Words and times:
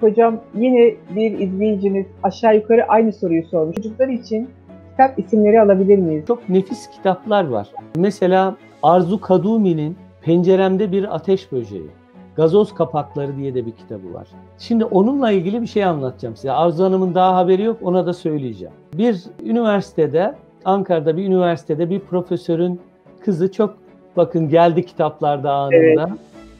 Hocam 0.00 0.40
yine 0.54 0.94
bir 1.16 1.38
izleyicimiz 1.38 2.06
aşağı 2.22 2.54
yukarı 2.56 2.84
aynı 2.84 3.12
soruyu 3.12 3.44
sormuş. 3.44 3.76
Çocuklar 3.76 4.08
için 4.08 4.50
kitap 4.90 5.18
isimleri 5.18 5.60
alabilir 5.60 5.98
miyiz? 5.98 6.24
Çok 6.28 6.48
nefis 6.48 6.90
kitaplar 6.90 7.48
var. 7.48 7.68
Mesela 7.96 8.56
Arzu 8.82 9.20
Kadumi'nin 9.20 9.96
Penceremde 10.22 10.92
Bir 10.92 11.14
Ateş 11.14 11.52
Böceği. 11.52 11.90
Gazoz 12.36 12.74
Kapakları 12.74 13.36
diye 13.36 13.54
de 13.54 13.66
bir 13.66 13.72
kitabı 13.72 14.14
var. 14.14 14.28
Şimdi 14.58 14.84
onunla 14.84 15.30
ilgili 15.30 15.62
bir 15.62 15.66
şey 15.66 15.84
anlatacağım 15.84 16.36
size. 16.36 16.52
Arzu 16.52 16.84
Hanım'ın 16.84 17.14
daha 17.14 17.36
haberi 17.36 17.62
yok 17.62 17.76
ona 17.82 18.06
da 18.06 18.12
söyleyeceğim. 18.12 18.74
Bir 18.98 19.24
üniversitede, 19.44 20.34
Ankara'da 20.66 21.16
bir 21.16 21.24
üniversitede 21.24 21.90
bir 21.90 22.00
profesörün 22.00 22.80
kızı 23.20 23.52
çok 23.52 23.76
bakın 24.16 24.48
geldi 24.48 24.86
kitaplarda 24.86 25.52
anında. 25.52 26.08
Evet. 26.08 26.08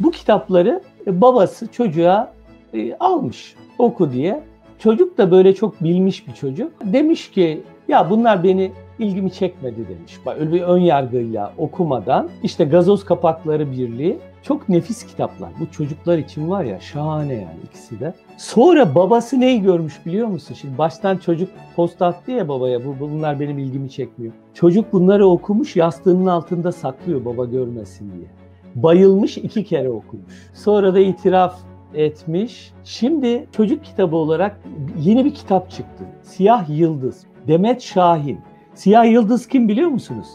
Bu 0.00 0.10
kitapları 0.10 0.80
babası 1.06 1.72
çocuğa 1.72 2.32
e, 2.74 2.94
almış 2.94 3.54
oku 3.78 4.12
diye. 4.12 4.42
Çocuk 4.78 5.18
da 5.18 5.30
böyle 5.30 5.54
çok 5.54 5.82
bilmiş 5.82 6.28
bir 6.28 6.32
çocuk. 6.32 6.72
Demiş 6.84 7.30
ki 7.30 7.62
ya 7.88 8.10
bunlar 8.10 8.44
beni 8.44 8.72
ilgimi 8.98 9.32
çekmedi 9.32 9.88
demiş. 9.88 10.20
Öyle 10.38 10.52
bir 10.52 10.62
ön 10.62 10.78
yargıyla 10.78 11.52
okumadan 11.58 12.28
işte 12.42 12.64
Gazoz 12.64 13.04
Kapakları 13.04 13.72
Birliği 13.72 14.18
çok 14.42 14.68
nefis 14.68 15.06
kitaplar. 15.06 15.50
Bu 15.60 15.70
çocuklar 15.70 16.18
için 16.18 16.50
var 16.50 16.64
ya 16.64 16.80
şahane 16.80 17.34
yani 17.34 17.58
ikisi 17.64 18.00
de. 18.00 18.14
Sonra 18.36 18.94
babası 18.94 19.40
neyi 19.40 19.62
görmüş 19.62 20.06
biliyor 20.06 20.28
musun? 20.28 20.56
Şimdi 20.60 20.78
baştan 20.78 21.16
çocuk 21.16 21.48
post 21.76 22.02
attı 22.02 22.32
ya 22.32 22.48
babaya 22.48 22.84
bu 22.84 23.00
bunlar 23.00 23.40
benim 23.40 23.58
ilgimi 23.58 23.90
çekmiyor. 23.90 24.32
Çocuk 24.54 24.92
bunları 24.92 25.26
okumuş 25.26 25.76
yastığının 25.76 26.26
altında 26.26 26.72
saklıyor 26.72 27.24
baba 27.24 27.44
görmesin 27.44 28.12
diye. 28.12 28.26
Bayılmış 28.74 29.38
iki 29.38 29.64
kere 29.64 29.90
okumuş. 29.90 30.32
Sonra 30.54 30.94
da 30.94 31.00
itiraf 31.00 31.58
etmiş. 31.94 32.72
Şimdi 32.84 33.46
çocuk 33.52 33.84
kitabı 33.84 34.16
olarak 34.16 34.60
yeni 35.00 35.24
bir 35.24 35.34
kitap 35.34 35.70
çıktı. 35.70 36.04
Siyah 36.22 36.68
Yıldız. 36.68 37.26
Demet 37.48 37.82
Şahin. 37.82 38.40
Siyah 38.76 39.04
Yıldız 39.04 39.48
kim 39.48 39.68
biliyor 39.68 39.88
musunuz? 39.88 40.28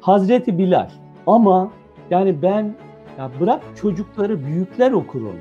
Hazreti 0.00 0.58
Bilal. 0.58 0.90
Ama 1.26 1.70
yani 2.10 2.42
ben 2.42 2.74
ya 3.18 3.30
bırak 3.40 3.60
çocukları 3.80 4.44
büyükler 4.44 4.92
okur 4.92 5.20
onu. 5.22 5.40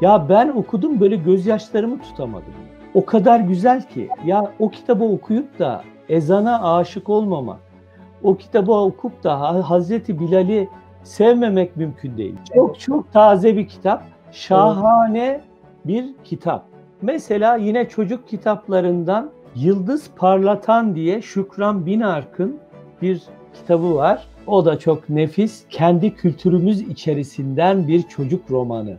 Ya 0.00 0.28
ben 0.28 0.48
okudum 0.48 1.00
böyle 1.00 1.16
gözyaşlarımı 1.16 2.02
tutamadım. 2.02 2.52
O 2.94 3.04
kadar 3.04 3.40
güzel 3.40 3.88
ki 3.88 4.08
ya 4.24 4.52
o 4.58 4.70
kitabı 4.70 5.04
okuyup 5.04 5.58
da 5.58 5.82
ezana 6.08 6.76
aşık 6.76 7.08
olmamak, 7.08 7.60
o 8.22 8.36
kitabı 8.36 8.72
okup 8.72 9.24
da 9.24 9.70
Hazreti 9.70 10.20
Bilal'i 10.20 10.68
sevmemek 11.02 11.76
mümkün 11.76 12.16
değil. 12.16 12.36
Çok 12.54 12.80
çok 12.80 13.12
taze 13.12 13.56
bir 13.56 13.68
kitap, 13.68 14.02
şahane 14.32 15.40
bir 15.84 16.14
kitap. 16.24 16.64
Mesela 17.02 17.56
yine 17.56 17.88
çocuk 17.88 18.28
kitaplarından 18.28 19.30
Yıldız 19.54 20.10
Parlatan 20.16 20.94
diye 20.94 21.22
Şükran 21.22 21.86
Binark'ın 21.86 22.56
bir 23.02 23.22
kitabı 23.54 23.94
var. 23.94 24.26
O 24.46 24.64
da 24.64 24.78
çok 24.78 25.08
nefis. 25.08 25.64
Kendi 25.70 26.14
kültürümüz 26.14 26.80
içerisinden 26.80 27.88
bir 27.88 28.02
çocuk 28.02 28.50
romanı. 28.50 28.98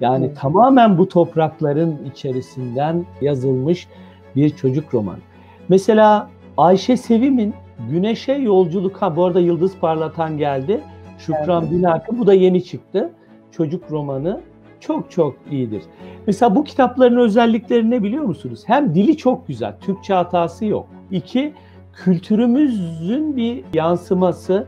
Yani 0.00 0.26
hmm. 0.26 0.34
tamamen 0.34 0.98
bu 0.98 1.08
toprakların 1.08 1.98
içerisinden 2.12 3.06
yazılmış 3.20 3.88
bir 4.36 4.50
çocuk 4.50 4.94
romanı. 4.94 5.20
Mesela 5.68 6.30
Ayşe 6.56 6.96
Sevim'in 6.96 7.54
Güneşe 7.90 8.32
Yolculuk, 8.32 8.96
ha 8.96 9.16
bu 9.16 9.24
arada 9.24 9.40
Yıldız 9.40 9.76
Parlatan 9.80 10.38
geldi. 10.38 10.80
Şükran 11.18 11.62
evet. 11.62 11.72
Binarkı, 11.72 12.18
bu 12.18 12.26
da 12.26 12.34
yeni 12.34 12.64
çıktı. 12.64 13.10
Çocuk 13.50 13.90
romanı 13.90 14.40
çok 14.86 15.10
çok 15.10 15.36
iyidir. 15.50 15.82
Mesela 16.26 16.54
bu 16.54 16.64
kitapların 16.64 17.16
özellikleri 17.16 17.90
ne 17.90 18.02
biliyor 18.02 18.24
musunuz? 18.24 18.62
Hem 18.66 18.94
dili 18.94 19.16
çok 19.16 19.48
güzel, 19.48 19.74
Türkçe 19.80 20.14
hatası 20.14 20.64
yok. 20.64 20.86
İki, 21.10 21.52
kültürümüzün 21.92 23.36
bir 23.36 23.64
yansıması. 23.74 24.66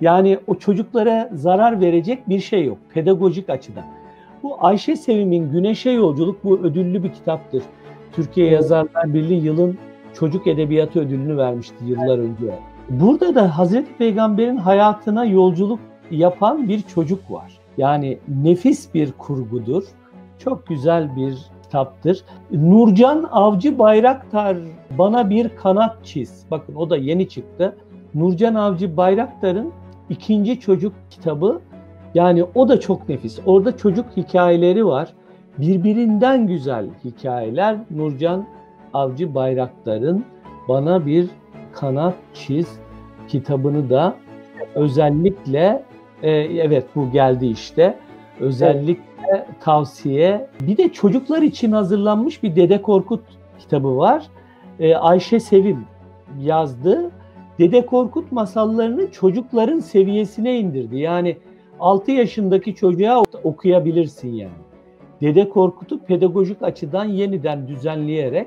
Yani 0.00 0.38
o 0.46 0.54
çocuklara 0.54 1.30
zarar 1.32 1.80
verecek 1.80 2.28
bir 2.28 2.40
şey 2.40 2.64
yok 2.64 2.78
pedagojik 2.94 3.50
açıdan. 3.50 3.84
Bu 4.42 4.56
Ayşe 4.66 4.96
Sevim'in 4.96 5.52
Güneşe 5.52 5.90
Yolculuk 5.90 6.44
bu 6.44 6.58
ödüllü 6.58 7.02
bir 7.02 7.12
kitaptır. 7.12 7.62
Türkiye 8.12 8.50
Yazarlar 8.50 9.14
Birliği 9.14 9.44
yılın 9.44 9.78
çocuk 10.14 10.46
edebiyatı 10.46 11.00
ödülünü 11.00 11.36
vermişti 11.36 11.84
yıllar 11.86 12.18
önce. 12.18 12.58
Burada 12.90 13.34
da 13.34 13.58
Hazreti 13.58 13.94
Peygamber'in 13.98 14.56
hayatına 14.56 15.24
yolculuk 15.24 15.80
yapan 16.10 16.68
bir 16.68 16.82
çocuk 16.82 17.30
var. 17.30 17.63
Yani 17.78 18.18
nefis 18.42 18.94
bir 18.94 19.12
kurgudur. 19.12 19.84
Çok 20.38 20.66
güzel 20.66 21.16
bir 21.16 21.38
kitaptır. 21.62 22.24
Nurcan 22.52 23.28
Avcı 23.32 23.78
Bayraktar 23.78 24.56
bana 24.98 25.30
bir 25.30 25.48
kanat 25.48 26.04
çiz. 26.04 26.46
Bakın 26.50 26.74
o 26.74 26.90
da 26.90 26.96
yeni 26.96 27.28
çıktı. 27.28 27.76
Nurcan 28.14 28.54
Avcı 28.54 28.96
Bayraktar'ın 28.96 29.72
ikinci 30.10 30.60
çocuk 30.60 30.92
kitabı. 31.10 31.60
Yani 32.14 32.44
o 32.54 32.68
da 32.68 32.80
çok 32.80 33.08
nefis. 33.08 33.38
Orada 33.46 33.76
çocuk 33.76 34.06
hikayeleri 34.16 34.86
var. 34.86 35.08
Birbirinden 35.58 36.46
güzel 36.46 36.86
hikayeler. 37.04 37.76
Nurcan 37.90 38.46
Avcı 38.92 39.34
Bayraktar'ın 39.34 40.24
Bana 40.68 41.06
Bir 41.06 41.28
Kanat 41.72 42.14
Çiz 42.34 42.78
kitabını 43.28 43.90
da 43.90 44.16
özellikle 44.74 45.82
e, 46.24 46.30
evet 46.60 46.84
bu 46.96 47.10
geldi 47.10 47.46
işte. 47.46 47.98
Özellikle 48.40 49.46
tavsiye. 49.60 50.46
Bir 50.60 50.76
de 50.76 50.92
çocuklar 50.92 51.42
için 51.42 51.72
hazırlanmış 51.72 52.42
bir 52.42 52.56
Dede 52.56 52.82
Korkut 52.82 53.20
kitabı 53.58 53.96
var. 53.96 54.26
E, 54.80 54.94
Ayşe 54.96 55.40
Sevim 55.40 55.84
yazdı. 56.40 57.10
Dede 57.58 57.86
Korkut 57.86 58.32
masallarını 58.32 59.10
çocukların 59.10 59.80
seviyesine 59.80 60.58
indirdi. 60.58 60.98
Yani 60.98 61.36
6 61.80 62.12
yaşındaki 62.12 62.74
çocuğa 62.74 63.22
okuyabilirsin 63.44 64.32
yani. 64.32 64.52
Dede 65.20 65.48
Korkut'u 65.48 65.98
pedagojik 65.98 66.62
açıdan 66.62 67.04
yeniden 67.04 67.68
düzenleyerek 67.68 68.46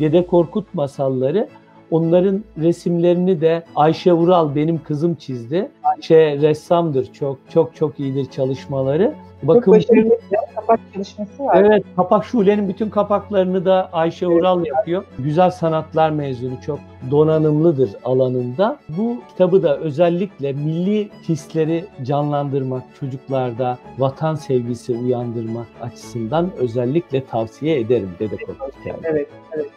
Dede 0.00 0.26
Korkut 0.26 0.74
masalları 0.74 1.48
Onların 1.90 2.44
resimlerini 2.58 3.40
de 3.40 3.64
Ayşe 3.76 4.12
Ural 4.12 4.54
benim 4.54 4.82
kızım 4.82 5.14
çizdi. 5.14 5.68
Ayşe 5.96 6.38
ressamdır 6.40 7.12
çok 7.12 7.38
çok 7.50 7.76
çok 7.76 8.00
iyidir 8.00 8.30
çalışmaları. 8.30 9.14
Bakın 9.42 9.60
çok 9.60 9.74
başarılı 9.74 10.10
bir 10.10 10.54
kapak 10.54 10.80
çalışması 10.94 11.44
var. 11.44 11.62
Evet, 11.62 11.84
kapak 11.96 12.24
şulenin 12.24 12.68
bütün 12.68 12.90
kapaklarını 12.90 13.64
da 13.64 13.88
Ayşe 13.92 14.26
evet. 14.26 14.36
Ural 14.36 14.66
yapıyor. 14.66 15.04
Güzel 15.18 15.50
sanatlar 15.50 16.10
mezunu, 16.10 16.60
çok 16.66 16.78
donanımlıdır 17.10 17.90
alanında. 18.04 18.78
Bu 18.88 19.16
kitabı 19.28 19.62
da 19.62 19.78
özellikle 19.78 20.52
milli 20.52 21.08
hisleri 21.28 21.84
canlandırmak, 22.02 22.82
çocuklarda 23.00 23.78
vatan 23.98 24.34
sevgisi 24.34 24.92
uyandırmak 24.92 25.66
açısından 25.82 26.50
özellikle 26.58 27.24
tavsiye 27.24 27.80
ederim 27.80 28.10
Dede 28.18 28.36
Korkut 28.36 28.74
Evet, 29.04 29.28
evet. 29.52 29.70